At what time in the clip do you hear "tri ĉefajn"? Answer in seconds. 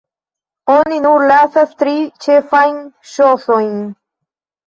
1.83-2.81